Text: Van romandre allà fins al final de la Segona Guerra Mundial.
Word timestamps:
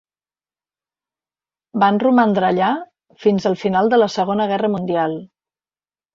Van 1.83 1.99
romandre 2.05 2.47
allà 2.47 2.71
fins 3.27 3.47
al 3.51 3.59
final 3.67 3.93
de 3.93 4.01
la 4.01 4.09
Segona 4.17 4.51
Guerra 4.55 4.73
Mundial. 4.79 5.17